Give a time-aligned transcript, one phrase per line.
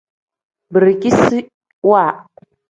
[0.71, 2.03] Birikisiwa.